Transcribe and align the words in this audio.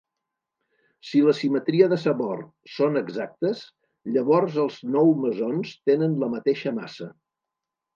Si 1.09 1.21
la 1.25 1.35
simetria 1.39 1.89
de 1.91 1.99
sabor 2.05 2.41
són 2.79 3.03
exactes, 3.03 3.63
llavors 4.17 4.61
els 4.67 4.83
nou 4.99 5.17
mesons 5.31 5.79
tenen 5.93 6.21
la 6.27 6.37
mateixa 6.39 6.79
massa. 6.85 7.17